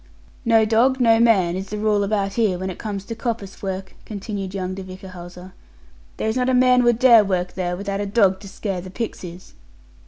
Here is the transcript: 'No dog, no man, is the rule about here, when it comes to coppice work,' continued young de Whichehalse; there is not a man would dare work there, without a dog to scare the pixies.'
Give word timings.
'No 0.45 0.65
dog, 0.65 0.99
no 0.99 1.19
man, 1.19 1.55
is 1.55 1.67
the 1.69 1.77
rule 1.77 2.03
about 2.03 2.33
here, 2.33 2.57
when 2.57 2.71
it 2.71 2.79
comes 2.79 3.05
to 3.05 3.13
coppice 3.13 3.61
work,' 3.61 3.93
continued 4.03 4.51
young 4.55 4.73
de 4.73 4.81
Whichehalse; 4.81 5.51
there 6.17 6.27
is 6.27 6.35
not 6.37 6.49
a 6.49 6.55
man 6.55 6.83
would 6.83 6.97
dare 6.97 7.23
work 7.23 7.53
there, 7.53 7.77
without 7.77 8.01
a 8.01 8.07
dog 8.07 8.39
to 8.39 8.47
scare 8.47 8.81
the 8.81 8.89
pixies.' 8.89 9.53